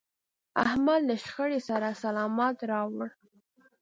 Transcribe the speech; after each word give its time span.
احمد 0.65 1.01
له 1.09 1.15
شخړې 1.23 1.59
سر 1.67 1.81
سلامت 2.03 2.57
راوړ. 2.71 3.07